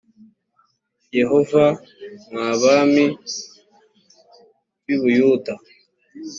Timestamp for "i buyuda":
4.93-5.53